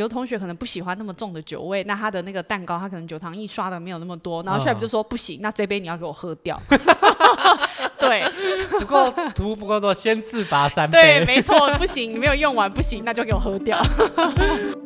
[0.00, 6.60] 有同学可能不喜欢那么重的酒味，那他的那个蛋糕他可能酒糖一刷的没有那么多，然后 chef 就说不行，那这杯你要给我喝掉。
[7.96, 8.24] 对，
[8.72, 11.00] 不够涂不够多，先自罚三杯。
[11.00, 13.80] 对，没错，不行，你没有用完不行，那就给我喝掉。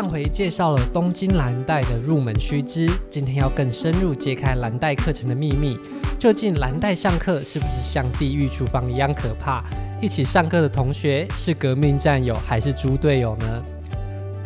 [0.00, 5.76] 上回介绍了东京蓝带的入门须知，今天要更深入揭开蓝带课程的秘密。
[6.20, 9.60] 究竟蓝带上课是不是像地狱厨房一样可怕？
[10.00, 13.64] 一起上课的同学是革命战友还是猪队友呢？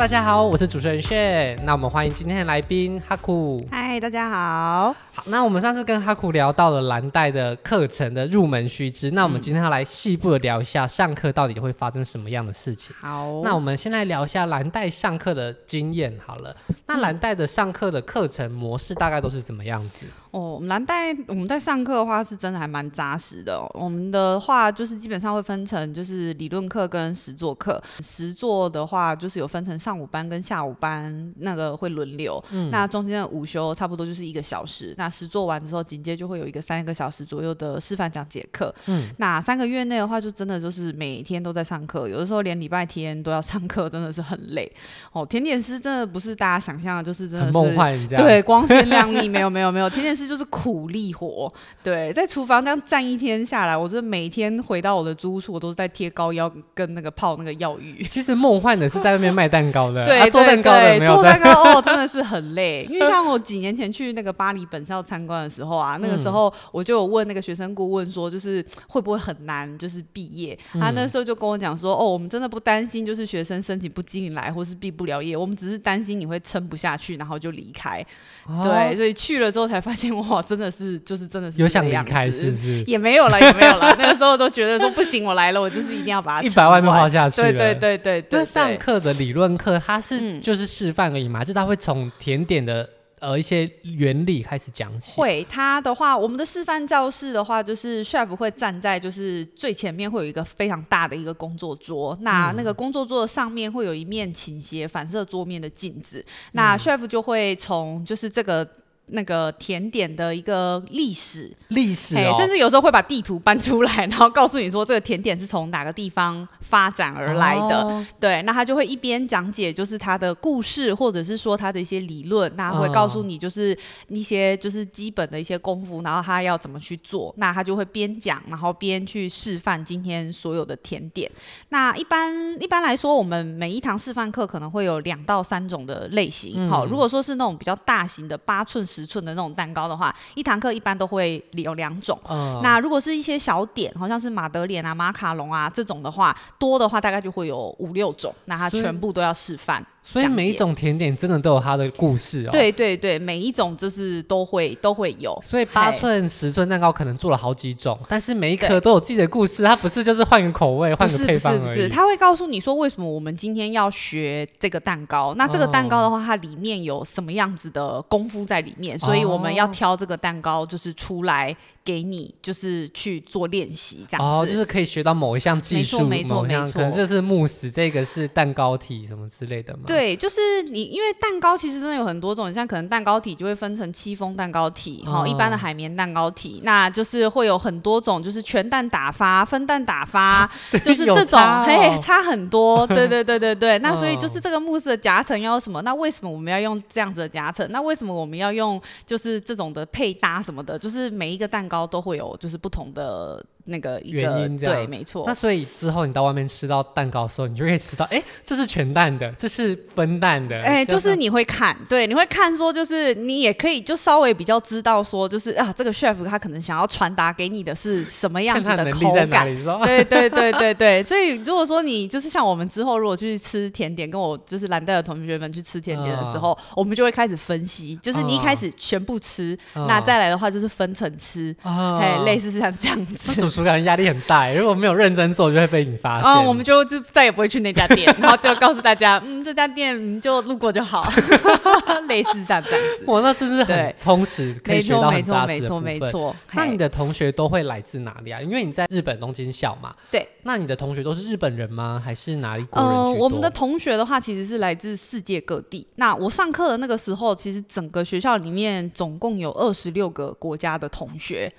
[0.03, 1.57] 大家好，我是主持人炫。
[1.65, 3.65] 那我们欢迎今天的来宾哈库。
[3.71, 4.93] 嗨，大家好。
[5.13, 12.93] 好，那我们上次跟哈库聊到了蓝带的课程的入门须知，那我们今天要来细部的聊一下上课到底会发生什么样的事情。
[13.01, 16.53] 好，那我们先来聊一下蓝带上课的经验好了。
[16.89, 20.07] 那蓝带的上课的课程模式大概都是怎么样子？
[20.33, 23.71] 哦，我们蓝带我们在上课的话是真的还蛮扎实的哦。
[23.75, 27.81] 我们的话就是基本上会分成就是理论课跟实作课。
[28.01, 32.43] 实作的话就是有分成上午班跟下午班，那个会轮流。
[32.51, 34.95] 嗯，那中间的午休差不多就是一个小时。
[34.97, 38.75] 那实作完之后，紧接就会有一个三个小时左右的示范讲解课。
[38.87, 44.73] 嗯，那三个月内的话，就真的就是每天都在上课，有的时候连礼拜天都要上课，真的是很累。
[45.13, 48.25] 哦，甜点师真的不是大家想象的，就是真的是梦幻这样。
[48.25, 51.53] 对，光鲜亮丽，没有没有没有，甜点师就是苦力活。
[51.83, 58.05] 对，在厨房这样站一天下来，我真的每天回到我的租屋处，我都是在贴膏药跟那个泡那个药浴。
[58.11, 62.87] 其实梦幻的是在外面卖蛋糕的， 对，啊、做蛋糕的没有做蛋糕 哦，真的是很累。
[62.91, 70.59] 因为像我几年前去那个巴黎本校参观的时候啊，那个时候我就有问那个学生顾问说，就是会不会很难，就是毕业。
[70.73, 78.05] 他、那时候就跟我讲说，哦，我们真的不担心，就是学生申请不进来或是毕不了业，我们只是担心你会撑不下去，然后就离开。
[78.47, 82.83] 哦、对，所以去了之后才发现，哇，真的是，就是真的是有想离开，是不是？
[82.85, 83.95] 也没有了，也没有了。
[83.99, 87.41] 那个时候都觉得说不行，我来了，我就是一定要把它一百万都花下去。
[87.41, 88.41] 对对对对对。
[88.41, 91.45] 那上课的理论课，它是就是示范而已嘛？
[91.45, 92.89] 就他会从甜点的
[93.21, 95.21] 呃一些原理开始讲起。
[95.21, 102.17] 会，他的话，我们的示范教室的话，就是 chef 会站在就是最前面，会有一个非常大的一个工作桌。
[102.21, 106.25] 那那个工作桌的上面会有一面倾斜反射桌面的镜子。
[106.53, 108.69] 那 chef 就会从就是这个。
[109.07, 117.83] 那个甜点的一个历史，历史、哦，甚至有时候会把地图搬出来，然后告诉你说这个甜点是从哪个地方发展而来的。
[117.83, 123.77] 哦、对，那他就会一边讲解就是他的故事，或者是说他的一些理论，那会告诉你就是
[124.09, 127.35] 一些就是基本的一些功夫，然后他要怎么去做。
[127.37, 131.31] 那他就会边讲，然后边去示范今天所有的甜点。
[131.71, 132.33] 那一般
[132.63, 136.71] 一般来说，我们每一堂示范课可能会有两到三种的类型。
[136.71, 138.87] 好、嗯，如果说是那种比较大型的八寸。
[138.93, 142.19] 十寸的那种蛋糕的话，一堂课一般都会有两种。
[142.29, 148.35] 嗯、那如果是一些小点，好像是马德莲啊、马卡龙啊这种的话，多的话大概就会有五六种。
[148.45, 149.85] 那它全部都要示范。
[150.05, 152.51] 所以每一种甜点真的都有它的故事哦。
[152.51, 155.39] 对对对，每一种就是都会都会有。
[155.43, 159.63] 所以八寸、十寸蛋糕可能做了好几种，但是每一颗都有自己的故事。
[159.63, 161.61] 它不是就是换个口味、换个配方而已。
[161.61, 165.35] 不是不是，它会告诉你说为什么我们今天要学这个蛋糕。
[165.37, 168.99] 那这个蛋糕的话，它里面有什么样子的功夫在里面？
[168.99, 171.57] 所以我们要挑这个蛋糕就是出来。
[171.85, 179.81] 给你就是去做练习这样子，哦，就是可以学到某一项技术，没错没错，可能这是慕斯，这个是蛋糕体什么之类的吗？
[179.87, 190.49] 对，就是你，因为蛋糕其实真的有很多种，像可能蛋糕体就会分成戚风蛋糕体，哈、哦，一般的海绵蛋糕体，那就是会有很多种，就是全蛋打发、分蛋打发，
[190.85, 193.79] 就是这种，哦、嘿，差很多，对对对对对。
[193.83, 195.83] 那所以就是这个慕斯的夹层要什么？
[195.83, 197.67] 那为什么我们要用这样子的夹层？
[197.73, 200.79] 那为什么我们要用就是这种的配搭什么的？
[200.79, 201.72] 就是每一个蛋糕。
[201.73, 203.43] 高都会有，就是不同的。
[203.65, 205.25] 那个原因对，没错。
[205.27, 219.47] 那所以之后你到外面吃到蛋糕的时候，你就可以吃到，哎、欸，这是全蛋的，这是分蛋的，哎、欸，就是你会看，对，你会看说，就是你也可以就稍微比较知道说，就是啊，这个 chef 他可能想要传达给你的是什么样子的口感，
[219.85, 221.03] 对对对对对。
[221.05, 233.52] 所以如果说你就是像我们之后如果去吃甜点，跟我就是蓝带的同学们去吃甜点的时候，呃、我们就会开始分析，就是你一开始全部吃，呃、那再来的话就是分层吃，哎、呃，类似是像这样子。
[233.53, 236.31] 主感觉压力很大，如果没有认真做，就会被你发现。
[236.31, 241.07] 嗯，我们就就再也不会去那家店，然后就告诉大家，嗯，这家店就路过就好，
[242.09, 243.05] 类似像这样子。
[243.07, 245.83] 哇，那真是很充实，可以学到很扎实的部分。
[245.85, 246.37] 没错，没错，没错。
[246.53, 248.41] 那你的同学都会来自哪里啊？
[248.41, 249.95] 因为你在日本东京校嘛。
[250.11, 250.27] 对。
[250.45, 252.03] 那你的同学都是日本人吗？
[252.05, 253.13] 还是哪里国人居多？
[253.13, 255.87] 呃，我们的同学的话，其实是来自世界各地。
[255.97, 261.53] 那我上课的那个时候，其实整个学校里面总共有二十六个国家的同学。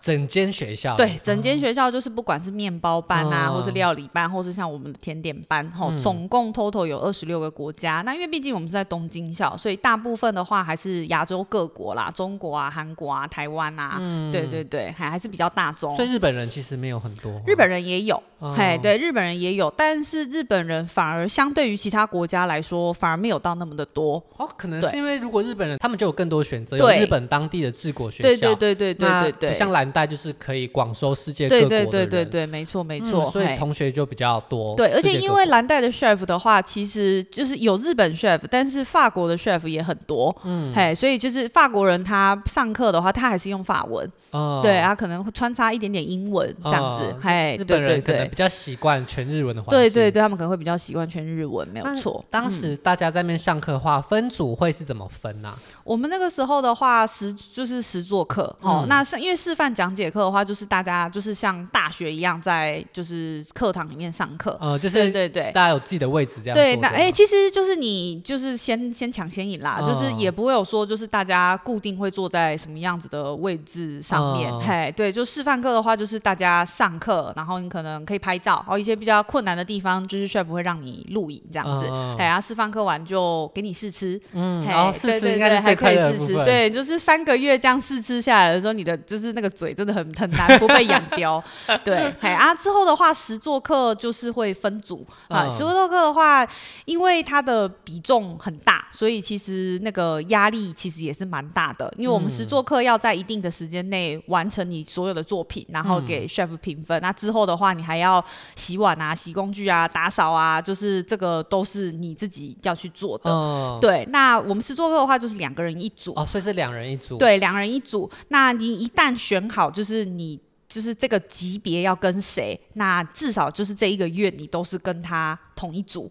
[0.00, 8.00] 整间学校，对，整间学校就是不管是面包班啊，嗯、或是料理班，或是像我们的甜点班，吼、嗯，总共 total 有二十六个国家。
[8.00, 15.94] 那因为毕竟我们是在东京校，所以大部分的话还是亚洲各国啦，中国啊、韩国啊、台湾啊，嗯、对对对，还还是比较大众。
[15.96, 24.22] 所以日本人其实没有很多，日本人也有，嗯、嘿，对，日本人也有，但是日本人反而相对于其他国家来说，反而没有到那么的多。
[24.38, 30.70] 哦，可能是因为如果日本人他们就有更多选择，对有日本当地的治国学校，对对对对对对对，像蓝带就是可以。
[30.70, 34.74] 广收世界各国的人，对对对对对，没错没错、嗯，所以同学就比较多。
[34.76, 40.34] 对，而且因为蓝带的 chef 的话，其实就是有日本 chef，但是法国的 chef 也很多。
[40.44, 44.08] 嗯，嘿，所以就是法国人他上课的话，他还是用法文。
[44.30, 47.16] 哦，对，他可能会穿插一点点英文这样子。
[47.20, 49.78] 嘿，日本人可能比较习惯全日文的环境。
[49.78, 52.24] 对对对，他们可能会比较习惯全日文，没有错。
[52.30, 55.52] 当时大家在那边上课的话，分组会是怎么分呢？
[55.82, 58.54] 我们那个时候的话，十就是十座课。
[58.60, 61.34] 哦，那是因为示范讲解课的话，就是大家就是。
[61.40, 66.54] 像大学一样，在就是课堂里面上课，呃，就是对对，大家有自己的位置这样。
[66.54, 74.52] 对，那哎、欸，其实就是你就是先先抢先赢啦，嗯、就是也不会有说就是大家固定会坐在什么样子的位置上面。
[74.52, 81.88] 嗯、嘿，对，就示范课的话，就是大家上课，然后你可能可以拍照，然后一些比较困难的地方，就是 chef 会让你录影这样子。
[81.90, 84.20] 嗯、嘿，然后示范课完就给你试吃。
[84.32, 86.34] 嗯，嘿然后试吃应该还可以试吃。
[86.44, 91.42] 对，就是三个月这样试吃下来的时候，你的就是那个嘴真的很很难不被养刁。
[91.84, 95.48] 对，哎啊，之后的话，实作课就是会分组啊。
[95.50, 96.46] 实作课的话，
[96.84, 101.92] 因为它的比重很大，所以其实那个压力其实也是蛮大的。
[101.96, 107.00] 因为我们实作课要在一定的时间内完成你所有的作品，然后给 chef 评分。
[107.02, 108.09] 那之后的话，你还要
[108.56, 113.78] 洗碗啊、洗工具啊、打扫啊，就是这个都是你自己要去做的。
[113.80, 117.18] 对，那我们实作课的话，就是两个人一组哦，所以是两人一组。
[117.18, 118.10] 对，两人一组。
[118.28, 120.40] 那你一旦选好，就是你。
[120.70, 126.08] 就是这个级别要跟谁，那至少就是这一个月你都是跟他同一组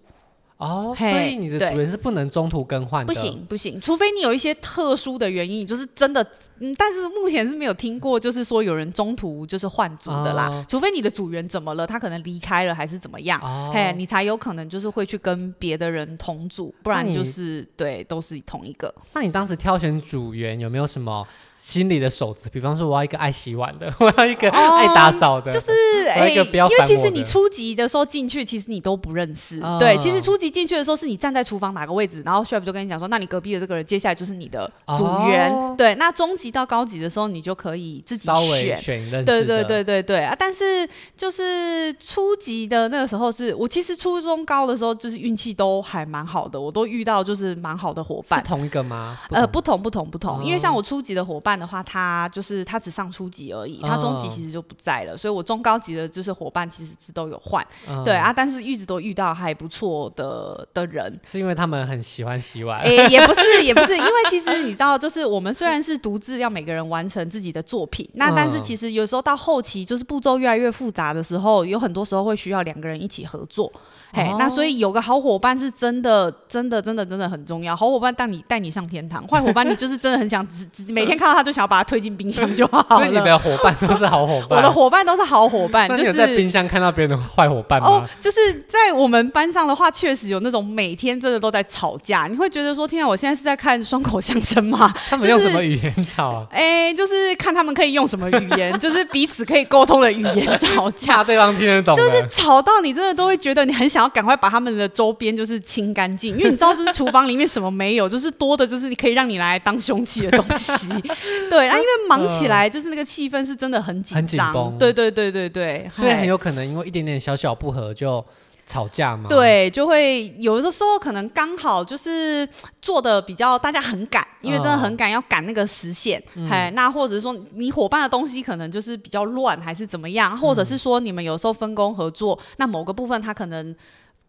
[0.59, 6.21] 哦，所以你的组员是不能中途更换的，不行不行，除非你有一些特殊的原因，就是真的，
[6.59, 18.93] 嗯，但是目前是没有听过，就是说有人中途就是换组的啦，哦、除非你的组员怎么了，他可能离开了还是怎么样，哦、嘿，你才有可能就是会去跟别的人同组，不然就是对，都是同一个。
[19.13, 21.25] 那你当时挑选组员有没有什么？
[21.59, 25.67] 心里的守则，比方说我要一个爱洗碗的， 我要一个爱打扫的，哦、就是
[26.07, 29.59] 哎，因为其实你初级的时候进去，其实你都不认识。
[29.61, 35.53] 嗯、对，其实初级进去的时候，是你站在厨房哪个位置，然后 chef 就跟你讲说，那你隔壁的这个人，接下来就是你的组员。
[35.53, 38.33] 哦、对，那中级到高级的时候，你就可以自己选。
[38.33, 39.25] 稍微选认识。
[39.25, 40.33] 对对对对对啊！
[40.39, 48.39] 但是就是初级的那个时候是，是我其实初中高的时候，就是运气都还蛮好的，我都遇到就是蛮好的伙伴。
[48.39, 49.19] 是同一个吗？
[49.29, 51.48] 呃，不同不同不同，因为像我初级的伙伴。
[51.57, 57.65] 的话，他就是他只上初级而已，他中级其实就不在了，所以我中高级的就是伙伴其实是都有换，
[58.03, 62.79] 对啊，但是一直都遇到还不错的的人，是因为他们很喜欢洗碗？
[62.79, 73.71] 哎，也不是， 也不是，因为其实你知道，就是我们虽然是独自要每个人完成自己的作品，那但是其实有时候到后期就是步骤越来越复杂的时候，有很多时候会需要两个人一起合作，
[74.13, 77.75] 嘿，那所以有个好伙伴是真的，真的，真的，真的很重要。
[77.75, 81.43] 好伙伴带你带你上天堂，坏伙伴你就是真的很想只只每天看到他。
[81.49, 82.83] 就想要把他推进冰箱就好了。
[82.97, 84.57] 所以你的伙伴都是好伙伴。
[84.59, 85.89] 我的伙伴都是好伙伴。
[85.89, 87.87] 就是在冰箱看到别人的坏伙伴吗？
[87.87, 92.27] 哦，就是在我们班上的话，确实有那种每天真的都在吵架。
[92.27, 94.93] 你会觉得说，天啊，我现在是在看双口相声吗？
[95.09, 96.45] 他们用什么语言吵啊？
[96.53, 101.95] 哎，就是看他们可以用什么语言，就是彼此可以沟通的语言吵架，对方听得懂。
[101.95, 110.87] 就是吵到你真的都会觉得你很想要赶快把他们的周边就是清干净， 因为你知道，就是厨房里面什么没有，就是多的就是你可以让你来当凶器的东西。
[111.49, 114.77] 对，然后因为忙起来，就是那个气氛是真的很紧张。
[114.77, 118.23] 对对对对对，所以很有可能因为一点点小小不合就
[118.69, 119.27] 吵架嘛。
[119.27, 122.47] 对，就会有的时候可能刚好就是
[122.81, 133.75] 做的比较大家很赶，因为真的很赶要赶那个时限，哎、嗯，那或者是说你伙伴的东西可能就是比较乱，还是怎么样，或者是说你们有时候分工合作，那某个部分他可能。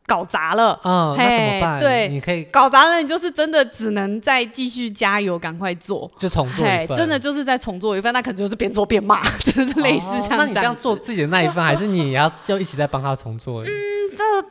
[0.07, 1.79] 搞砸了，嗯，那怎么办？
[1.79, 6.97] 对，你可以搞砸了，你就是真的只能再继续加油，赶快做，就重做一份。
[6.97, 10.39] 真的就是再重做一份，那可能就是边做边骂， 就是类似这样。
[10.39, 13.63] 那你这样做自己的那一份，还是你也要就一起在帮他重做？
[13.63, 13.69] 嗯，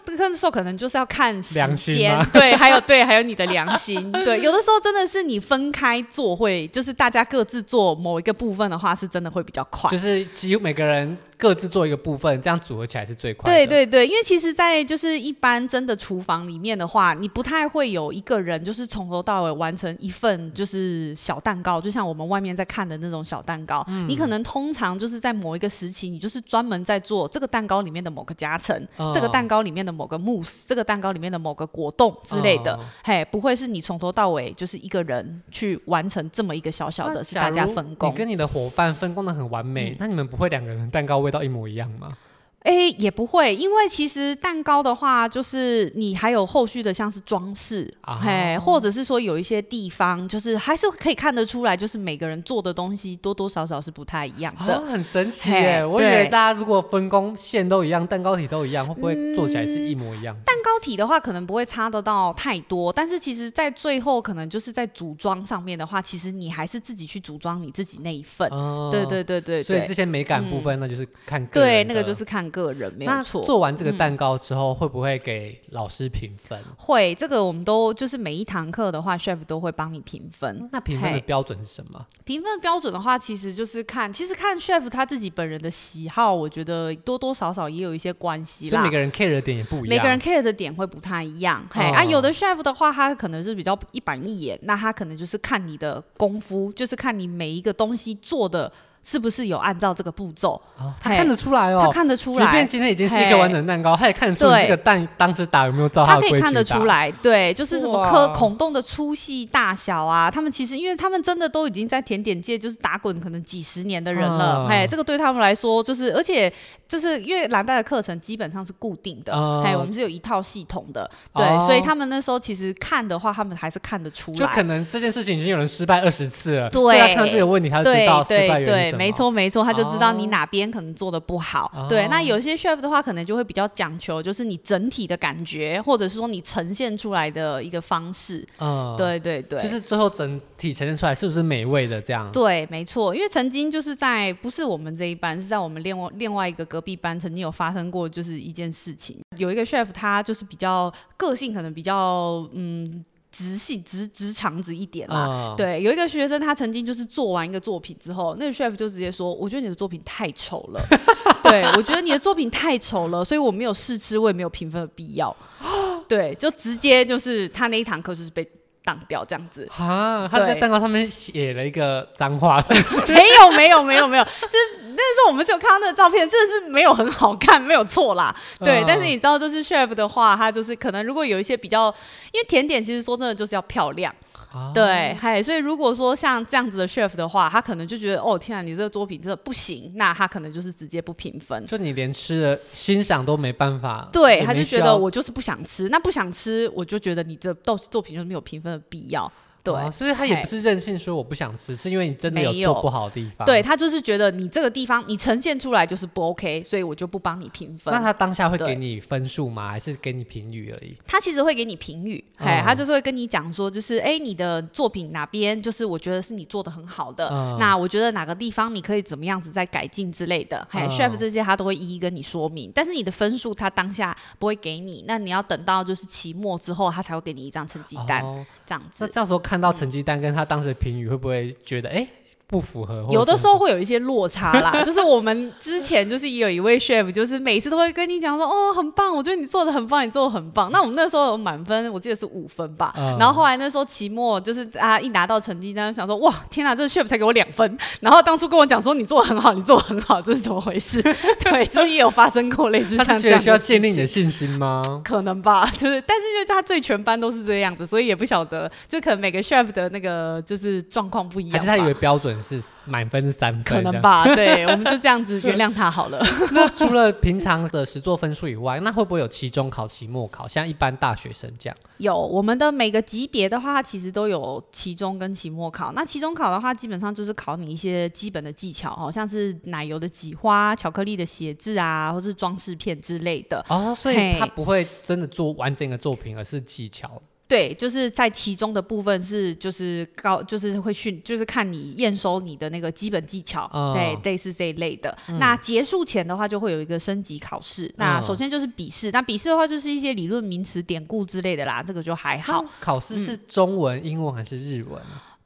[0.06, 11.18] 这个时候可能就是要看良心，对，还有对，还有你的良心，对，有的时候真的是你分开做会，就是大家各自做某一个部分的话，是真的会比较快，就是几乎每个人。
[11.40, 13.58] 各自做一个部分，这样组合起来是最快的。
[13.58, 23.82] 对对对，因为其实，在就是一般真的厨房里面的话，你不太会有一个人就是从头到尾完成一份就是小蛋糕，就像我们外面在看的那种小蛋糕。
[23.88, 32.74] 嗯、你可能通常就是在某一个时期，你就是专门在做这个蛋糕里面的某个夹层，嗯、这个蛋糕里面的某个慕斯，这个蛋糕里面的某个果冻之类的。
[32.74, 38.10] 哦、嘿，不会是你从头到尾就是一个人去完成这么一个小小的，是大家分工。
[38.12, 42.18] 你跟你的伙伴分工的很完美，嗯、那你们不会两个人蛋糕味道一模一样吗？
[42.62, 55.86] 哎、欸，也不会，因为其实蛋糕的话，就是你还有后续的，像是装饰，啊、嘿，或者是说有一些地方，就是还是可以看得出来，就是每个人做的东西多多少少是不太一样的，啊、很神奇耶！
[55.86, 60.36] 我以为大家如果分工线都一样，蛋糕体都一样，会不会做起来是一模一样？
[60.46, 68.50] 蛋糕体的话，可能不会差得到太多，但是其实在最后，可能就是在组装上面的话，其实你还是自己去组装你自己那一份。
[68.52, 72.49] 哦、对，对对对对，所以这些美感部分，那就是看个人、嗯、对，那个就是看。
[72.50, 73.44] 个人没有错。
[73.44, 76.60] 做完这个蛋糕之后，嗯、会不会给老师评分？
[76.78, 80.70] 会，这个我们都就是每一堂课的话，chef 都会帮你评分。
[80.72, 82.06] 那评分的标准是什么？
[82.24, 88.70] 评分标准的话，其实就是看，其实看 chef 他自己本人的喜好，我觉得多多少少也有一些关系啦。
[88.70, 91.66] 所以每个人 care 的点也不一样，每个人 care 的点会不太一样。
[91.72, 98.72] 嘿，哦、啊，有的 chef 的话，他可能是比较一板一眼，那他可能就是看你的功夫，就是看你每一个东西做的。
[99.10, 100.62] 是不是有按照这个步骤？
[100.78, 102.46] 哦，他看得出来哦，他看得出来。
[102.46, 106.38] 即便今天已经是一个完整蛋糕，他也看得出来这个蛋当时打有没有照他的规矩打。
[106.38, 110.30] 他可以看得出来，对，就是什么颗孔洞的粗细大小啊。
[110.30, 116.54] 他们其实，因为他们真的都已经在甜点界就是打滚可能几十年的人了，哎，这个对他们来说就是，而且
[116.88, 124.38] 就是因为蓝带的课程基本上是固定的，哎，我们是有一套系统的，对，所以他们那时候其实看的话，他们还是看得出来。
[124.38, 128.99] 就可能这件事情已经有人失败二十次了，对，所以他看到这个问题，他就知道失败原因。
[129.00, 131.72] 没错，没错，他就知道你哪边可能做的不好。
[131.74, 131.88] Oh.
[131.88, 138.46] 对，那有些 chef 的话，可能就会比较讲求，就是你整体的感觉，或者是说你呈现出来的一个方式。
[138.60, 142.30] 嗯，对对对，就是最后整体呈现出来是不是美味的这样？
[142.32, 143.16] 对，没错。
[143.16, 153.06] 因为曾经就是在不是我们这一班，是在我们另外另外一个隔壁班，曾经有发生过就是一件事情，有一个 chef 他就是比较个性，可能比较嗯。
[153.32, 160.82] 直系直直肠子一点啦，哦、对，有一个学生他曾经就是做完一个作品之后，那个 chef 就直接说：“我觉得你的作品太丑了，
[161.44, 165.36] 对，我觉得你的作品太丑了，所以我没有试吃，我也没有评分的必要。
[166.10, 168.44] ”对，就直接就是他那一堂课就是被
[168.84, 169.70] 当掉这样子。
[169.78, 172.64] 啊，他在蛋糕上面写了一个脏话？
[173.08, 174.90] 没有没有没有没有，就是。
[175.02, 178.36] 那时候我们是有看到那个照片，真的是没有很好看，没有错啦。
[178.60, 181.86] 对，嗯、但是你知道，就是 chef 的话，他就是可能如果有一些比较，
[182.34, 184.14] 因为甜点其实说真的就是要漂亮，
[184.52, 194.10] 啊、对，嘿，所以如果说像这样子的 chef 的话，他可能就觉得哦天啊，你这个作品真的不行，那他可能就是直接不评分，就你连吃的欣赏都没办法。
[194.12, 199.32] 对，他就觉得我就是不想吃，那不想吃，我就觉得你这作作品就是没有评分的必要。
[199.64, 203.46] 对、哦，所以他也不是任性说我不想吃，是因为你真的有做不好的地方。
[203.46, 207.94] 对，他就是觉得你这个地方你呈现出来就是不 OK，所以我就不帮你评分。
[207.94, 209.70] 那他当下会给你分数吗？
[209.70, 210.96] 还是给你评语而已？
[211.06, 220.66] 他其实会给你评语，哎、嗯，他就是会跟你讲说，就是哎，你的作品哪边就是我觉得是你做的很好的，嗯、那我觉得哪个地方你可以怎么样子再改进之类的。
[220.72, 228.98] 嘿、嗯、chef 这些他都会一一跟你说明，但是你的分数他当下不会给你，那你要等到就是期末之后，他才会给你一张成绩单，哦、这样子。
[229.00, 230.46] 那到时候看到成绩单跟他。
[230.46, 231.96] 当时的评语会不会觉得哎？
[231.96, 232.10] 欸
[232.50, 234.72] 不符合，有的时候会有一些落差啦。
[234.84, 240.72] 就是我们之前就是也有一位 chef，就是每次都会跟你讲说，哦，很棒，我觉得你做的很棒，你做的很棒。
[240.72, 242.92] 那我们那时候有满分，我记得是五分吧。
[242.98, 247.78] 嗯、然后后来那时候期末就是啊，一拿到成绩单，想说哇，天哪，这个 chef 才给我两分。
[248.02, 251.00] 然后当初跟我讲说你做的很好，你做的很好，这是怎么回事？
[251.44, 253.22] 对，就是也有发生过类似像这样的。
[253.22, 254.82] 他觉得需要建立你的信心吗？
[255.04, 261.54] 可能吧，就是，但是因为他对全班都是这样子，所以也不晓得，就可能每个 chef 的那个就是状况不一样。
[261.54, 263.20] 还是他以为标准是满分？
[263.20, 264.24] 分三分，可能吧？
[264.34, 266.26] 对，我们就这样子原谅他好了。
[266.54, 270.48] 那除了平常的实作分数以外，那会不会有期中考、期末考？
[270.48, 271.76] 像一般大学生这样？
[271.98, 275.92] 有，我们的每个级别的话，它其实都有期中跟期末考。
[275.92, 283.66] 那期中考的话，基本上就是考你一些基本的技巧，好像是奶油的挤花、巧克力的写字啊，或是装饰片之类的。
[283.68, 287.22] 哦，所以他不会真的做完整的作品，而是技巧。
[287.50, 295.18] 对，就是在其中的部分是就是高，就是会训，就是看你验收你的那个基本技巧，哦、对，类似这一类的。
[295.28, 297.88] 嗯、那结束前的话，就会有一个升级考试。
[297.88, 302.64] 嗯、那首先就是笔试，那笔试的话就是一些理论名词、典故之类的啦，这个就还好。
[302.80, 305.02] 考试是中文、嗯、英文还是日文？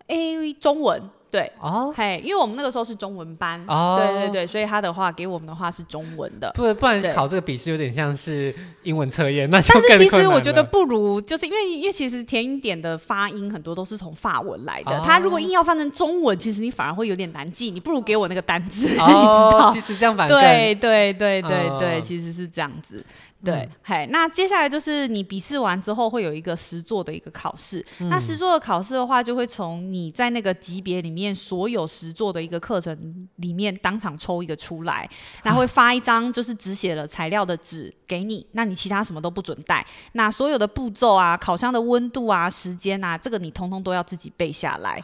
[0.07, 1.01] 诶，中文。
[1.33, 19.69] 对哦，嘿，因为我们那个时候是中文班，哦，对对对，所以他的话给我们的话是中文的，不不然考这个笔试有点像是英文测验，那就但是其实我觉得不如，就是因为因为其实甜饮点的发音很多都是从法文来的，哦、他如果硬要翻成中文，其实你反而会有点难记，你不如给我那个单字，哦、你知道？
[19.73, 23.03] 其实这样反对对对对对，其实是这样子。
[23.43, 27.85] 对，嘿、嗯，那接下来就是你笔试完之后会有一个实作的一个考试。
[27.99, 35.09] 嗯、那实作的考试的话，就会从你在那个级别里面所有实作的一个课程里面当场抽一个出来，
[35.43, 39.85] 然后会发一张就是只写了材料的纸给你，那你其他什么都不准带。
[40.13, 45.03] 那所有的步骤啊、烤箱的温度啊、时间啊，这个你通通都要自己背下来。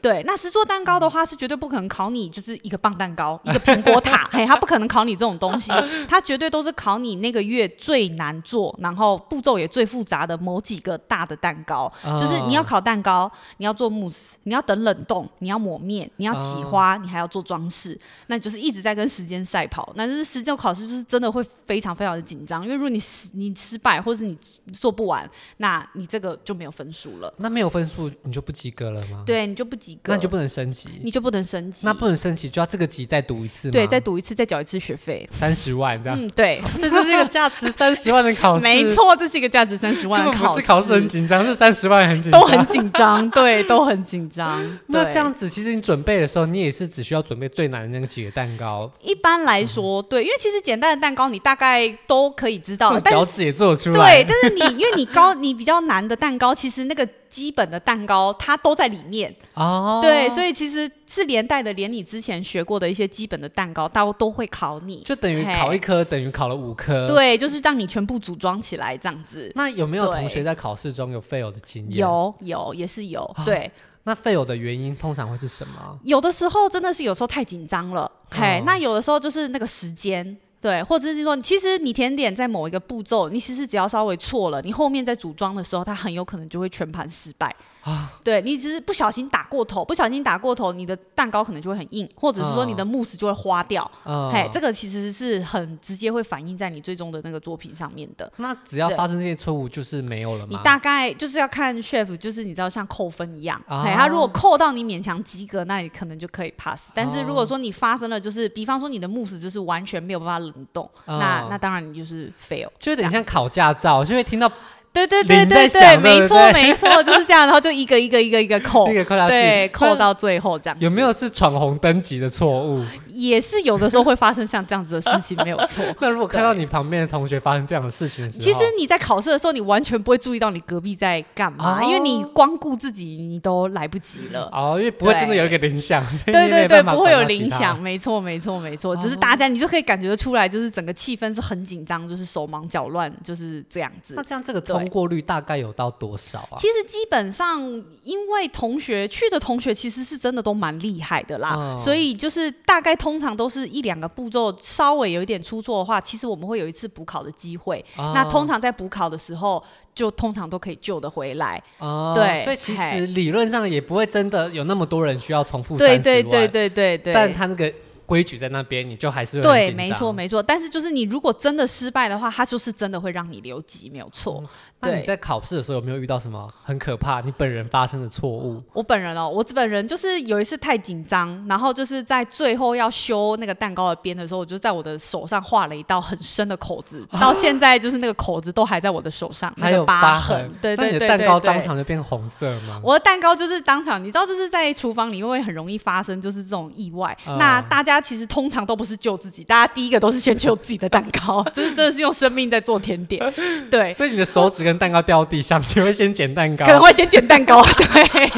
[0.00, 5.72] 对，那实做蛋糕的话是绝对不可能考你，就是一个棒蛋糕，一个苹果塔， 嘿，他不可能考你这种东西，
[6.08, 24.38] 他绝对都是考你那个月最难做，然后步骤也最复杂的某几个大的蛋糕，就是你要烤蛋糕，你要做慕斯，你要等冷冻，你要抹面，你要起花，你还要做装饰，那你就是一直在跟时间赛跑，那就是实际考试就是真的会非常非常的紧张，因为如果你失你失败或者是你
[24.72, 27.34] 做不完，那你这个就没有分数了。
[27.38, 29.24] 那没有分数你就不及格了吗？
[29.26, 29.87] 对，你就不及。
[30.04, 31.86] 那你就不能升级，你就不能升级。
[31.86, 33.72] 那不能升级，就要这个级再读一次吗？
[33.72, 36.18] 对，再读一次，再缴一次学费，三十万这样。
[36.20, 38.64] 嗯，对，所以这是一个价值三十万的考试。
[38.64, 40.54] 没错，这是一个价值三十万的考试。
[40.56, 44.78] 不是考试很紧张，是三十万很紧张，都很紧张，对， 都很紧张。
[44.86, 48.90] 那这样子，其实你准备的时候，你也是只需要准备最难的那个几个蛋糕。
[49.02, 54.22] 一般来说，对，因为其实简单的蛋糕你大概都可以知道，脚趾也做出来。
[54.22, 57.06] 对，但是你因为你高，你比较难的蛋糕，其实那个。
[57.30, 69.50] 基本的蛋糕它都在里面哦，对，所以其实是连带的，连你之前学过的一些基本的蛋糕，都都会考你，就等于考一科等于考了五科，对，就是让你全部组装起来这样子。
[69.54, 71.98] 那有没有同学在考试中有 fail 的经验？
[71.98, 73.22] 有，有，也是有。
[73.22, 73.70] 哦、对，
[74.04, 75.98] 那 fail 的原因通常会是什么？
[76.04, 80.36] 有的时候真的是有时候太紧张了，嘿、哦，那有的时候就是那个时间。
[80.60, 87.54] 对，或者是说，其实你甜点在某一个步骤，你其实只要稍微错了，你后面在组装的时候，它很有可能就会全盘失败。
[87.88, 93.90] 啊，对，你只是不小心打过头，不小心打过头，你的蛋糕可能就会很硬，或者是说你的慕斯就会花掉。
[94.04, 98.30] 嗯，嘿，这个其实是很直接会反映在你最终的那个作品上面的。
[98.36, 100.48] 那只要发生这些错误，就是没有了吗？
[100.50, 106.90] 你大概就是要看 chef，就是你知道像扣分一样，哦、嘿，他如果扣到你勉强及格，那你可能就可以 pass。
[106.94, 112.68] 但是如果说你发生了，就是比方说你的慕斯就是完全没有办法冷冻，哦、那那当然你就是 fail。
[112.78, 114.50] 就有点像考驾照，就会听到。
[114.92, 120.76] 对对对对对，没错没错，就是这样，然后就一个一个一个一个扣， 一个扣下去，对，扣到最后这样。
[120.80, 122.82] 有没有是闯红灯级的错误？
[123.18, 125.84] 也是有的时候会发生像这样子的事情，没有错。
[126.00, 134.48] 那如果看到你旁边的同学发生这样的事情的时候，其实你在考试的时候，你完全不会注意到你隔壁在干嘛，因为你光顾自己，你都来不及了。
[134.52, 136.06] 哦，因为不会真的有一个铃响。
[136.26, 144.14] 对对对， 不会有铃响，没错没错没错，只是大家你就可以感觉得出来，就是整个气氛是很紧张，就是手忙脚乱，就是这样子。
[144.16, 146.54] 那这样这个通过率大概有到多少啊？
[146.56, 147.60] 其实基本上，
[148.04, 157.84] 因为同学去的同学其实是真的都蛮厉害的啦，所以就是大概通常都是一两个步骤稍微有一点出错的话，其实我们会有一次补考的机会。
[157.96, 159.62] 哦、那通常在补考的时候，
[159.94, 161.62] 就通常都可以救得回来。
[161.78, 166.02] 哦，对，所以其实理论上也不会真的有那么多人需要重复三十万。
[166.02, 167.14] 对对对对对对。
[167.14, 167.72] 但他那个
[168.08, 170.42] 规矩在那边，你就还是会对，没错没错。
[170.42, 174.40] 但是就是你如果真的失败的话，他就是真的会让你留级，没有错。
[174.42, 174.48] 嗯
[174.80, 178.62] 那你在考试的时候有没有遇到什么很可怕你本人发生的错误？
[178.72, 190.48] 我本人哦，我本人就是有一次太紧张，然后就是在最后要修那个蛋糕的边的时候，我就在我的手上画了一道很深的口子，啊、 到现在就是那个口子都还在我的手上， 还有疤痕。
[190.62, 192.80] 对对对，蛋糕当场就变红色吗？
[192.80, 197.18] 我的蛋糕就是当场，你知道就是在厨房里面会很容易发生就是这种意外。
[197.26, 203.22] 嗯、那大家其实通常都不是救自己，大家第一个都是先救自己的蛋糕， 就是真的是用生命在做甜点。
[203.70, 205.62] 对，所以你的手指跟蛋糕掉地上。
[205.74, 208.30] 你会先捡蛋糕，可能会先捡蛋糕， 对。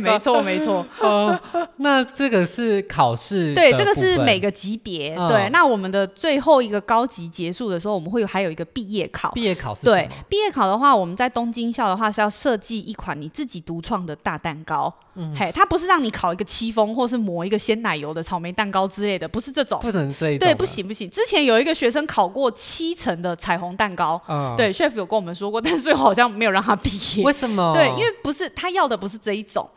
[0.00, 0.86] 没错，没错。
[1.00, 1.38] 哦，
[1.76, 5.14] 那这个是考试，对，这个是每个级别。
[5.16, 9.30] 嗯、对，那我们的最后一个高级结束的时候，我们会有还有一个毕业考。
[9.32, 9.96] 毕业考是什么？
[9.96, 14.92] 对，毕业考的话，我们在东京校的话是要设计一款你自己独创的大蛋糕。
[15.16, 19.78] 嗯，嘿，它不是让你烤一个戚风，或是磨一个鲜奶油的草莓蛋糕之类的，不是这种。
[19.80, 20.46] 不能这一种。
[20.46, 21.08] 对，不行不行。
[21.10, 27.24] 之前有一个学生考过七层的彩虹蛋糕，嗯，对，chef 有跟我们说过，但是最后好像没有让他毕业。
[27.24, 27.72] 为什么？
[27.74, 29.68] 对，因为不是他要的不是这一种。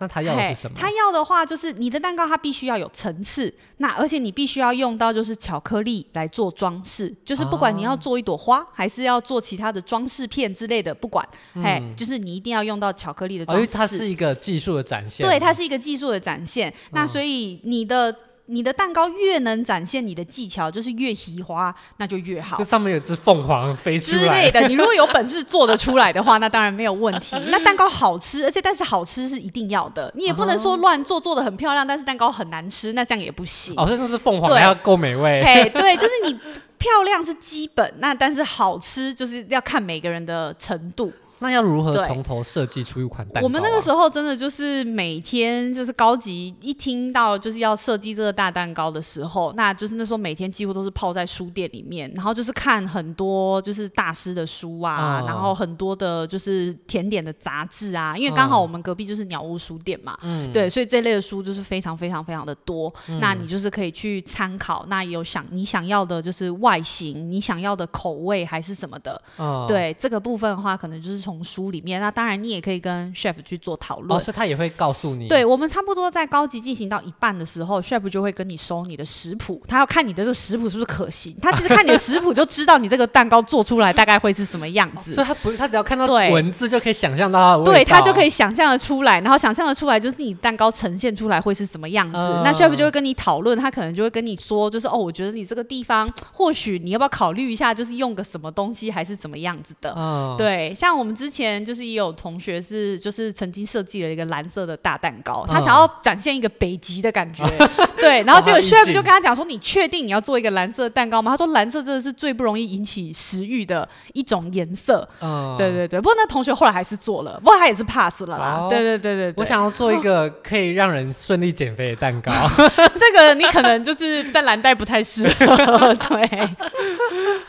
[0.00, 0.76] 那他要的是什么？
[0.76, 13.62] 他要的话就是你的蛋糕，它必须要有层次，那而且你必须要用到就是巧克力来做装饰，就是不管你要做一朵花，哦、还是要做其他的装饰片之类的，不管，哎、嗯，就是你一定要用到巧克力的装饰。
[13.62, 15.24] 因为它是一个技术的展现。
[15.24, 16.72] 对，它是一个技术的展现。
[16.92, 18.14] 那所以你的。
[18.50, 22.56] 你的蛋糕越能展现你的技巧，就是越喜花，那就越好。
[22.58, 27.36] 这上面有只凤凰飞出来之类的，你如果有本事做得出来的话，那当然没有问题。
[27.46, 33.74] 那蛋糕好吃，而且但是好吃是一定要的，你也不能说乱做，做的很漂亮，但是蛋糕很难吃，那这样也不行。
[33.76, 35.42] 哦，所以那是凤凰还要够美味。
[35.46, 36.32] 嘿，对，就是你
[36.76, 41.12] 漂亮是基本，那但是好吃就是要看每个人的程度。
[41.40, 43.42] 那要如何从头设计出一款蛋糕啊？
[43.42, 71.29] 我们那个时候真的就是每天就是高级，一听到就是要设计这个大蛋糕的时候，那就是那时候每天几乎都是泡在书店里面，然后就是看很多就是大师的书啊，嗯、然后很多的就是甜点的杂志啊，因为刚好我们隔壁就是鸟屋书店嘛，嗯，对，所以这类的书就是非常非常非常的多，嗯、那你就是可以去参考，那有想你想要的就是外形，你想要的口味还是什么的，嗯、对，这个部分的话可能就是从。
[71.30, 75.28] 从书里面，那当然你也可以跟 chef 去做讨论，哦，所以他也会告诉你。
[75.28, 81.36] 对，我们差不多在高级进行到一半的时候，chef 就会跟你收你的食谱，他要看你的这个食谱是不是可行。
[81.40, 85.12] 他其实看你的食谱就知道你这个蛋糕做出来大概会是什么样子。
[85.12, 92.16] 哦，所以他不，他只要看到文字就可以想象到他，对，他就可以想象的出来，然后想象的出来就是你蛋糕呈现出来会是什么样子。
[92.16, 99.94] 嗯，那 chef 就会跟你讨论，他可能就会跟你说，就是哦，我觉得你这个地方或许你要不要考虑一下，就是用个什么东西还是怎么样子的。
[99.96, 102.00] 嗯，对，像我们之前就是也。
[102.00, 107.44] 有同学是就是曾经设计了一个蓝色的大蛋糕，他想要展现一个北极的感觉，
[108.00, 116.00] 对，然后结果 chef 就跟他讲说：“你确定你要做一个蓝色的蛋糕吗？”他说：“蓝色真的是最不容易引起食欲的一种颜色。”嗯，对对对。
[116.00, 118.66] 不过那同学后来还是做了，不过他也是 pass 了啦。
[118.70, 122.32] 对对对对，我想要做一个可以让人顺利减肥的蛋糕，
[122.96, 125.94] 这个你可能就是在蓝带不太适合。
[125.94, 126.48] 对。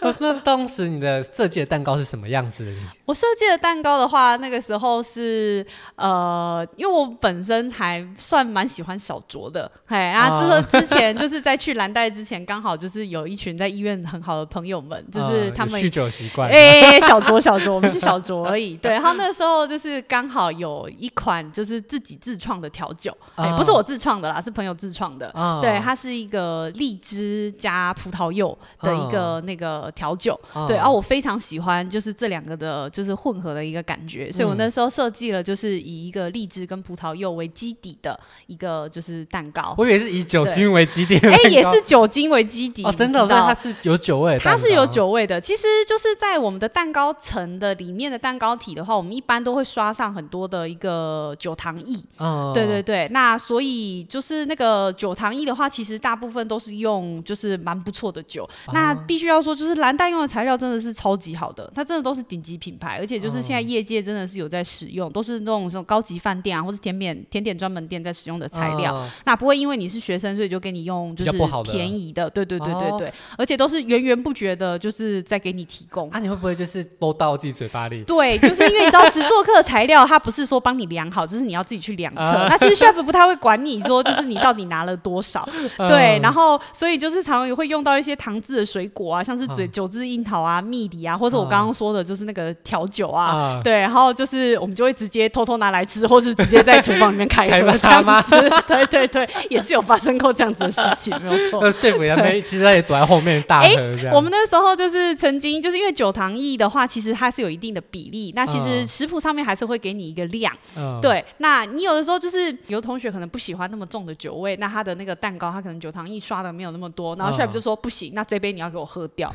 [0.19, 2.71] 那当时你的设计的蛋糕是什么样子的？
[3.05, 4.31] 我设计的蛋糕的话。
[4.41, 18.75] 那个时候是呃，因为我本身还算蛮喜欢小酌的，嘿，然后之之前 就是在去蓝带之前，刚好就是有一群在医院很好的朋友们，就是他们酗酒习惯，哎，小酌 小酌，我们是小酌而已。
[18.77, 25.31] 对，然后那个时候就是刚好有一款就是自己自创的调酒，哎，不是我自创的啦，是朋友自创的。
[25.61, 30.39] 对，它是一个荔枝加葡萄柚的一个那个调酒。
[30.67, 34.31] 对，然后我非常喜欢就是这两个的，就是混合的一个感觉。
[34.31, 39.75] 所以我那时候设计了，就是以一个荔枝跟葡萄柚为基底的一个就是蛋糕。
[39.77, 41.17] 我以为是以酒精为基底。
[41.17, 42.83] 哎，也是酒精为基底。
[42.83, 44.39] 哦，真的，所以它是有酒味的。
[44.39, 45.39] 它是有酒味的。
[45.39, 51.97] 其实就是在我们的蛋糕层的里面的蛋糕体的话，我们一般都会刷上很多的一个酒糖液。
[52.19, 53.07] 嗯，对对对。
[53.11, 58.47] 那所以就是那个酒糖液的话，其实大部分都是用就是蛮不错的酒。
[58.73, 64.21] 那必须要说，就是蓝带用的材料真的是超级好的，它真的都是顶级品牌，而且就是现在业界真的。
[64.31, 68.95] 是有在使用，都是那种什么高级饭店啊，或是甜点甜点专门店在使用的材料。
[68.95, 71.31] 嗯、那不会因为你是学生，所以就给你用就是
[71.69, 76.09] 便宜的，对对对对对，哦、而且都是源源不绝的，就是在给你提供。
[76.11, 78.03] 啊，你会不会就是都倒自己嘴巴里？
[78.05, 82.21] 对，就是因为你知道实作课的材料，它不是说帮你量好，就是你要自己去量测。
[82.21, 85.45] 嗯、那其实 chef 不太会管你说，就是你到底拿了多少。
[85.77, 94.11] 嗯、对，然后所以就是常常也会用到一些糖渍的水果啊，像是嘴酒渍樱桃啊、蜜梨啊，或者我刚刚说的就是那个调酒啊，嗯、对，然后。
[94.13, 98.35] 就是我们就会直接偷偷拿来吃，或是直接在厨房里面开喝这样子。
[98.67, 101.59] 对对对，也是有发生过这样子的事情，没有错。
[101.63, 104.13] 那说服他们，其实他也躲在后面大喝这样。
[104.13, 108.33] 我们那时候就是曾经，就是因为酒糖液的话，其实它是有一定的比例。
[108.35, 110.53] 那其实食谱上面还是会给你一个量。
[110.77, 110.99] 嗯。
[111.01, 119.33] 对，那你有的时候就是有同学可能不喜欢那么重的酒味，那他的那个蛋糕他可能酒糖液刷的没有那么多，然后 chef 就说不行，那这杯你要给我喝掉。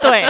[0.02, 0.24] 对，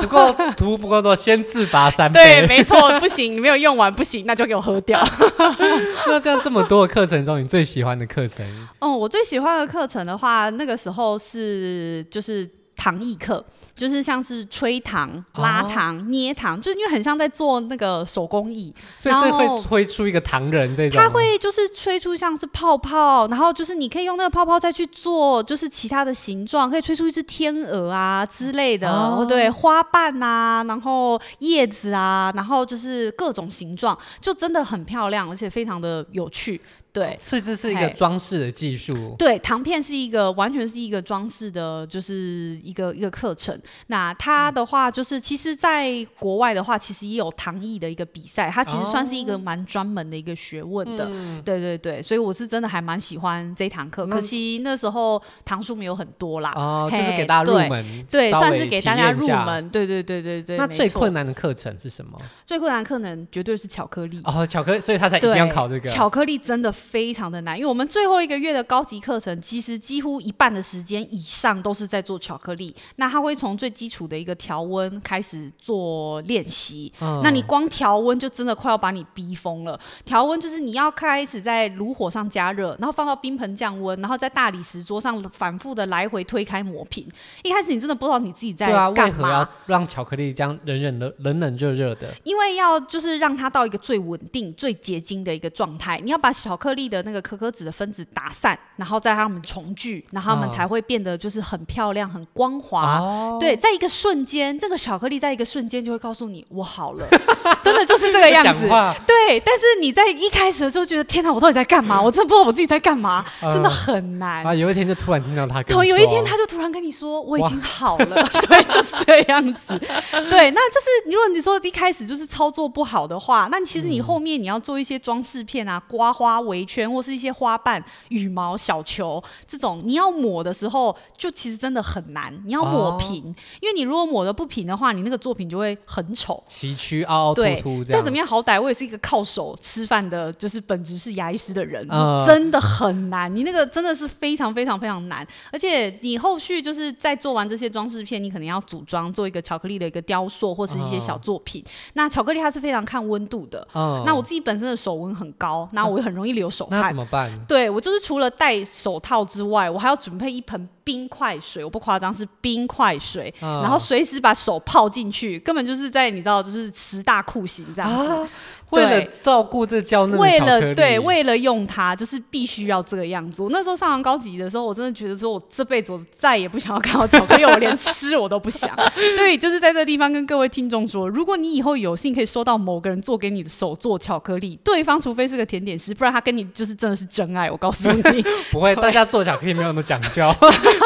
[0.00, 2.18] 不够图不够多，先自罚三杯。
[2.18, 5.00] 对，没错，不行，你没有用完不行，那就给我喝掉。
[6.08, 8.44] 那这样这么多的课程中，你最喜欢的课程？
[8.78, 12.48] 哦，我最喜欢的课程的话，那个时候是就是
[12.80, 13.44] 糖艺课。
[13.76, 21.00] 就是像是吹糖、拉糖、哦、捏糖，就是因为很像在做那个手工艺，所以是会吹出一个糖人这种。
[21.00, 36.60] 它会就是吹出像是泡泡，然后就是你可以用那个泡泡再去做，就是其他的形状，可以吹出一只天鹅啊之类的，哦、对，花瓣啊，然后叶子啊，然后就是各种形状，就真的很漂亮，而且非常的有趣。
[36.92, 39.14] 对，所以这是一个装饰的技术。
[39.16, 43.56] 对，糖片是一个完全是一个装饰的，就是一个一个课程。
[43.86, 51.04] 那它的话，就是其实在国外的话，其实也有糖艺的一个比赛，它其实算是一个蛮专门的一个学问的。
[51.04, 54.04] 哦、对对对，所以我是真的还蛮喜欢这堂课。
[54.08, 56.52] 可惜那时候堂数没有很多啦。
[56.56, 59.68] 哦，就是给大家入门，对，算是给大家入门。
[59.70, 60.56] 对对对对对。
[60.56, 62.20] 那最困难的课程是什么？
[62.44, 64.20] 最困难的课程绝对是巧克力。
[64.24, 65.88] 哦，巧克力，所以他才一定要考这个。
[65.88, 66.74] 巧克力真的。
[66.80, 72.74] 非常的难，因为我们最后一个月的高级课程，其实几乎一半的时间以上都是在做巧克力。
[72.96, 76.92] 那他会从最基础的一个调温开始做练习。
[77.00, 79.78] 嗯、那你光调温就真的快要把你逼疯了。
[80.04, 87.06] 调温就是你要开始在炉火上加热，然后放到冰盆降温，然后在大理石桌上反复的来回推开磨平。
[87.42, 89.48] 一开始你真的不知道你自己在干嘛。
[89.66, 92.14] 让巧克力这样冷冷冷冷冷热热的？
[92.24, 96.00] 因为要就是让它到一个最稳定、最结晶的一个状态。
[96.02, 102.98] 你要把巧克力的那个可可脂的分子打散，然后再让它们重聚，然后它们才会变得就是很漂亮、很光滑。
[102.98, 107.06] 哦、对，在一个瞬间，这个巧克力在一个瞬间就会告诉你我好了，
[107.62, 108.68] 真的就是这个样子。
[109.06, 112.00] 对，但是你在一开始的时候觉得天哪，我到底在干嘛？
[112.00, 114.44] 我真的不知道我自己在干嘛，呃、 真的很难。
[114.44, 119.78] 啊，有一天就突然听到他跟，有一天他就突然跟你说我已经好了， 对，就是这样子。
[119.78, 127.10] 对，那就是如果你说一开始就是操作不好的话，那其实你后面你要做一些装饰片啊，刮花围圈或是。
[127.10, 132.32] 一些花瓣、羽毛、小球这种，你要抹的时候，就其实真的很难。
[132.46, 137.84] 你要抹平，哦、因为你如果抹的不平的话，你那个作品就会很丑，崎岖、凹凹凸凸。
[137.84, 143.34] 再怎么样，好歹我也是一个靠手吃饭的，就是本质是牙医师的人，呃、真的很难。
[143.34, 151.60] 你那个真的是非常非常非常难，而且你后续就是在做完这些装饰片，你可能要组装做一个巧克力的一个雕塑，或是一些小作品。
[151.66, 156.88] 呃、那巧克力它是非常看温度的，呃、那我自己本身的手温很高，那我又很容易流手汗。
[156.88, 157.30] 怎么办？
[157.46, 168.08] 对，我就是除了戴手套之外，我还要准备一盆冰块水，我不夸张，是冰块水，嗯、然后随时把手泡进去，根本就是在你知道，就是十大酷刑这样子。
[168.08, 168.28] 啊
[168.70, 173.42] 为了照顾这娇嫩为了对，为了用它，就是必须要这个样子。
[173.42, 178.70] 我那时候上完高级的时候，我真的觉得说，我这辈子我再也不想要看到巧克力，我连吃我都不想。
[179.16, 187.50] 所以就是在这个地方跟各位听众说，如果你以后有幸可以收到某个人做给你的手做巧克力，对方除非是个甜点师，不然他跟你就是真的是真爱。
[187.50, 190.32] 我告诉你， 不会， 大家做巧克力没有那么讲究，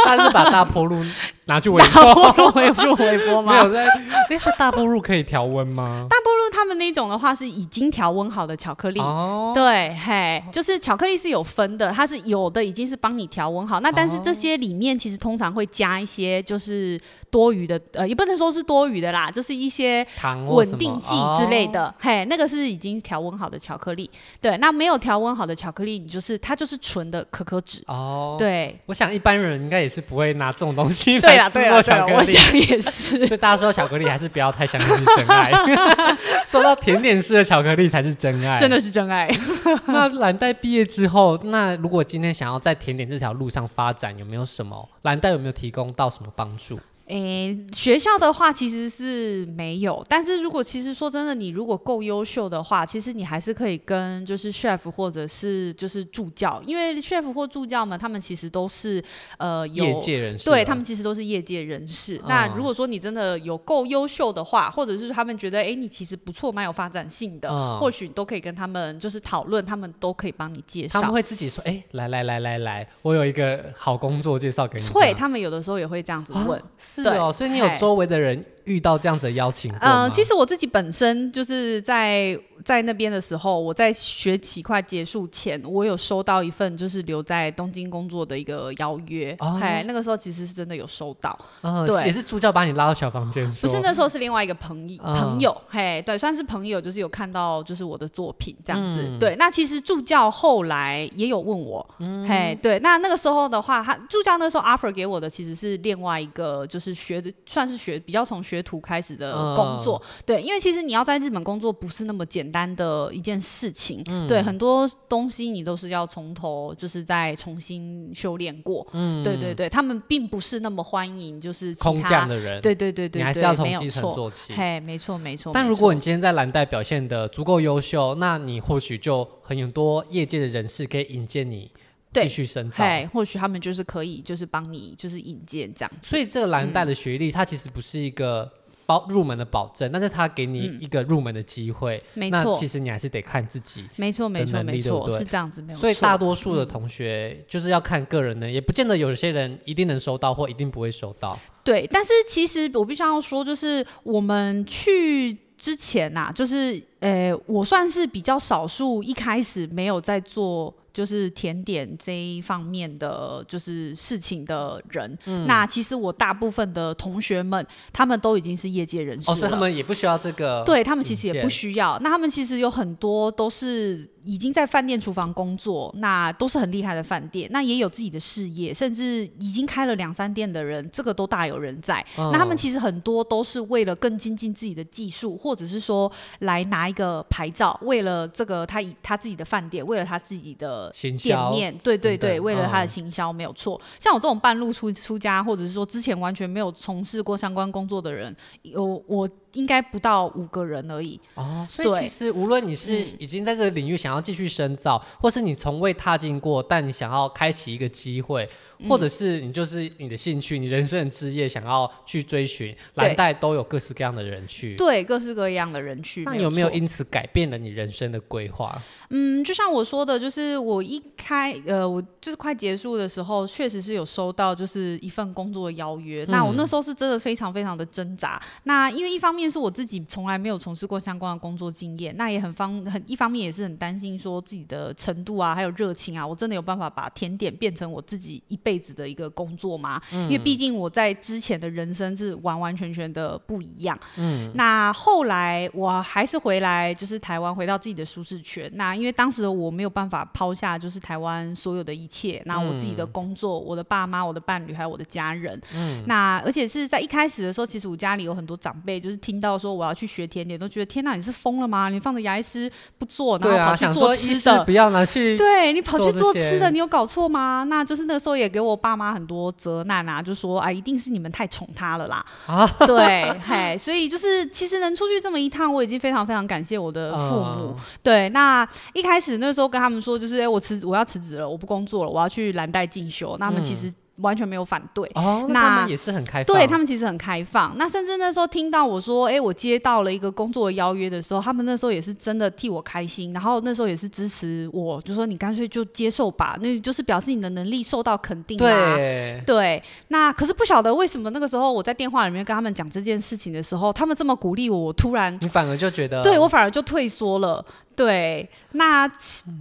[0.04, 1.04] 他是把大坡路
[1.44, 3.52] 拿去微波，微波微波吗？
[3.52, 3.86] 没有在。
[4.30, 6.06] 那说大波露可以调温吗？
[6.08, 17.00] 大波露他们那种的话是已经调温好的巧克力，哦、对，嘿，就是巧克力是有分的，它是有的已经是帮你调温好，那但是这些里面其实通常会加一些就是。
[17.34, 20.06] 多余的，呃，也不能说是多余的啦，就是一些
[20.46, 24.08] 稳定剂之类的，嘿，那个是已经调温好的巧克力。
[24.40, 27.82] 对，那没有调温好的巧克力，你就是它就是纯的可可脂。
[27.88, 32.12] 哦，对，我想一般人应该也是不会拿这种东西来制作巧克力。
[32.12, 33.26] 我想也是。
[33.26, 35.50] 所以大家说巧克力还是不要太相信是真爱。
[36.46, 39.28] 说到甜点式的巧克力才是真爱，真的是真爱。
[39.88, 46.78] 那蓝带毕业之后，那如果今天想要在甜点这条路上发展，有没有什么蓝带有没有提供到什么帮助？
[47.06, 59.04] 诶，学校的话其实是没有，但是如果其实说真的，你如果够优秀的话，其实你还是可以跟就是 chef 或者是就是助教，因为 chef 或助教们他们其实都是
[59.36, 62.16] 呃有业界人士，对他们其实都是业界人士。
[62.16, 71.00] 嗯、那如果说你真的有够优秀的话，或者是他们觉得哎你其实不错，蛮有发展性的，嗯、或许都可以跟他们就是讨论，他们都可以帮你介绍。
[71.00, 74.88] 他们会自己说，哎，来来来来来，我有一个好工作介绍给你。
[74.88, 76.58] 会，他们有的时候也会这样子问。
[76.58, 76.66] 啊
[77.02, 82.38] 是哦，所以你有周围的人遇到这样子的邀请嗯，其实我自己本身就是在。
[82.64, 89.36] 在那边的时候，我在学期快结束前，我有收到一份就是留在东京工作的一个邀约。
[89.38, 91.38] 哦，那个时候其实是真的有收到。
[91.60, 93.46] 哦，对，也是助教把你拉到小房间。
[93.60, 99.14] 不是，那时候是另外一个朋友，朋友，嘿，对，算是朋友，就是有看到就是我的作品这样子。
[99.20, 101.86] 对，那其实助教后来也有问我，
[102.26, 110.00] 嘿，对，那那个时候的话，他助教那时候 offer 给我的其实是另外一个，就是学的算是学比较从学徒开始的工作。
[110.24, 112.53] 对，因为其实你要在日本工作不是那么简单。
[112.54, 125.52] 单的一件事情，嗯、对很多东西你都是要从头就是再重新修炼过，嗯，对对对，他们并不是那么欢迎就是空降的人，对对对对，你还是要从基层做起，嘿，没错没错。
[125.52, 131.68] 但如果你今天在蓝带表现的足够优秀，那你或许就很有多业界的人士可以引荐你
[132.12, 135.90] 继续深造，嘿，或许他们就是可以就是帮你就是引荐这样。
[136.00, 138.48] 所以这个蓝带的学历，嗯、它其实不是一个。
[138.86, 142.38] 包入门的保证，但是他给你一个入门的机会，没错。
[142.38, 145.80] 那其实你还是得看自己，没错，没错，没错，是这样子，没错。
[145.80, 151.38] 所以大多数的同学就是要看个人的，也不见得有些人一定能收到，或一定不会收到。
[151.62, 160.74] 对，但是其实我必须要说，就是我们去之前呐、啊，就是呃，我算是比较少数，一开始没有在做。
[160.94, 171.98] 就是甜点这一方面的就是事情的人，嗯、那其实我大部分的同学们，他们都已经是业界人士了，哦，所以他们也不需要这个，对他们其实也不需要。
[171.98, 174.08] 那他们其实有很多都是。
[174.24, 182.00] 已经在饭店厨房工作，那都是很厉害的饭店，那也有自己的事业，甚至已经开了两三店的人，这个都大有人在。
[182.16, 186.10] 哦、那他们其实很多都是为了更精进自己的技术，或者是说
[186.40, 193.80] 来拿一个牌照，为了这个他以他自己的饭店，为了他自己的店面，对对对，为了他的行销、哦、没有错。
[193.98, 199.28] 像我这种半路出出家，或者是说之前完全没有从事过相关工作的人，有我。
[199.54, 201.18] 应该不到五个人而已。
[201.34, 208.50] 哦，所以其实无论你是已经在这个领域想要继续深造，嗯、或是你从未踏进过，但你想要开启一个机会，嗯、
[208.88, 216.22] 或者是你就是你的兴趣，你人生的职业想要去追寻，蓝带都有各式各样的人去，对，各式各样的人去。
[216.24, 218.80] 那你有没有因此改变了你人生的规划？
[219.10, 226.24] 嗯，就像我说的，就是我一开呃，我就是快结束的时候，确实是有收到就是一份工作的邀约。
[226.24, 228.42] 嗯、那我那时候是真的非常非常的挣扎。
[228.64, 240.00] 那因为一方面是我自己从来没有从事过相关的工作经验，那也很方很一方面也是很担心说自己的程度啊，还有热情啊，我真的有办法把甜点变成我自己一辈子的一个工作吗？
[240.12, 243.98] 嗯、因为毕竟我在之前的人生是完完全全的不一样。
[244.16, 248.70] 嗯，那后来我还是回来，就是台湾回到自己的舒适圈。
[248.74, 255.60] 那因为当时我没有办法抛下，就是台湾所有的一切，那我自己的工作、嗯、我的爸妈、我的伴侣，还有我的家人。
[255.74, 261.88] 嗯，那而且是在一开始的时候，其实我家里有很多长辈，就是听到说我要去学甜点，都觉得天哪，你是疯了吗？
[261.88, 267.64] 你放着牙医师不做，然后跑去做吃的，啊、不要拿去，对你跑去做吃的，你有搞错吗？
[267.68, 272.24] 那就是那时候也给我爸妈很多责难啊，就说啊，一定是你们太宠他了啦。
[272.46, 277.74] 啊， 对，嘿，所以就是其实能出去这么一趟，我已经非常非常感谢我的父母。
[277.74, 279.34] 嗯、对，那一开始。
[279.38, 283.36] 那时候跟他们说，就是哎、欸，我辞我要辞职了，我不工作了，我要去蓝带进修。
[283.40, 285.10] 那他们其实完全没有反对。
[285.14, 286.56] 哦，那他们也是很开放。
[286.56, 287.74] 对，他们其实很开放。
[287.76, 293.32] 那甚至那时候听到我说，哎、欸，我接到了一个工作的邀约的时候，他们那时候也是真的替我开心。
[293.32, 298.96] 然后那时候也是支持我，就说你干脆就接受吧，那就是表示你的能力受到肯定啊。
[298.96, 299.42] 对。
[299.46, 299.82] 对。
[300.08, 307.64] 那可是不晓得为什么那个时候我在电话里面跟他们讲这件事情的时候，他们这么鼓励我，我突然你反而就觉得，对我反而就退缩了。
[307.96, 309.06] 对，那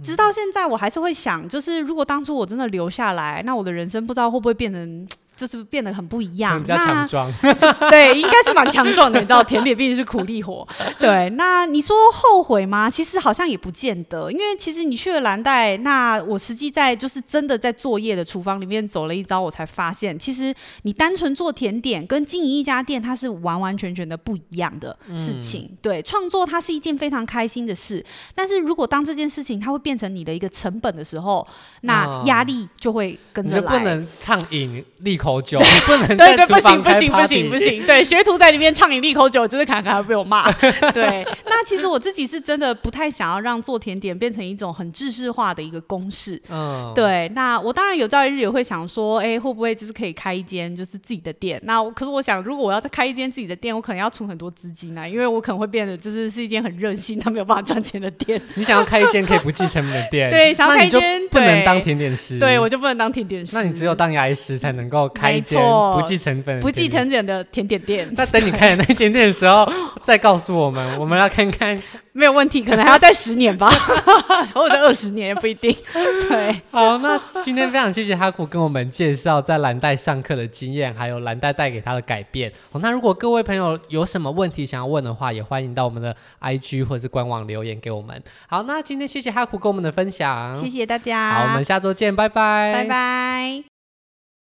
[0.02, 5.06] 直到现在我还是会想，就是如果当初我真的留下来，那我的人生不知道会不会变成。
[5.36, 7.32] 就是变得很不一样，比较强壮，
[7.90, 9.20] 对，应该是蛮强壮的。
[9.20, 10.66] 你知道，甜点毕竟是苦力活。
[10.98, 12.88] 对，那你说后悔吗？
[12.88, 25.68] 其实好像也不见得，因为其实你去了蓝带，那我实际在就是真的在作业的厨房里面走了一遭，我才发现，其实你单纯做甜点跟经营一家店，它是完完全全的不一样的事情。
[25.70, 31.46] 嗯、对，创作它是一件非常开心的事，但是如果当这件事情它会变成你的一个成本的时候，
[31.82, 33.60] 那压力就会跟着来。
[33.60, 40.52] 你就不能畅饮利口酒，对不能对对不行不行不行不行，对学徒在里面畅饮利口酒，就是卡卡被我骂。
[40.92, 46.40] 对， 那其实我自己是真的不太想要让做甜点变成一种很制式化的一个公式。
[46.50, 47.28] 嗯，对。
[47.34, 51.58] 那我当然有朝一日也会想说，哎，会不会就是可以开一间就是自己的店？
[51.64, 58.40] 那可是我想，如果我要再开一间自己的店，我可能要存很多资金啊，因为我可能会变得就是是一间很热心、他没有办法赚钱的店。
[58.54, 60.28] 你想要开一间可以不计成本的店？
[60.30, 63.54] 对，想要开一间不能当甜点师，对我就不能当甜点师。
[63.56, 65.58] 那你只有当牙医师才能够开一间。
[65.94, 68.06] 不计成本、不计成本的甜点店。
[68.16, 69.66] 那等你开的那间店的时候，
[70.02, 71.80] 再告诉我们， 我们要看看。
[72.16, 73.68] 没有问题，可能还要再十年吧，
[74.54, 75.76] 或者二十年也不一定。
[76.28, 82.52] 对，好，那今天非常谢谢哈苦跟我们介绍在蓝带上课的经验，还有蓝带带给他的改变。
[82.70, 88.22] 好，那如果各位朋友有什么问题想要问的话，也欢迎到我们的 IG 或者是官网留言给我们。
[88.46, 91.32] 好，那今天谢谢哈苦跟我们的分享，谢谢大家。
[91.32, 93.73] 好，我们下周见，拜拜，拜拜。